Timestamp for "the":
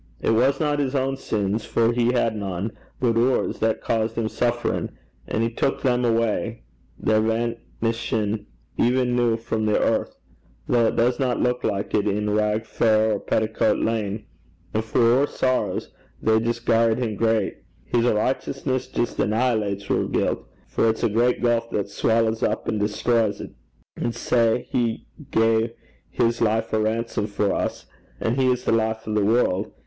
9.63-9.79, 28.63-28.71, 29.13-29.23